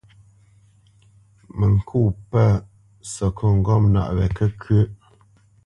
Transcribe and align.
Mə 1.57 1.65
ŋkô 1.75 2.01
pə̂ 2.29 2.45
səkôt 3.13 3.53
ŋgɔ̂mnaʼ 3.59 4.09
wɛ 4.17 4.25
kə́kʉə́ʼ. 4.37 4.89